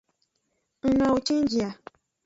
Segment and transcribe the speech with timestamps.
[0.83, 1.69] Ng nawo cenji a.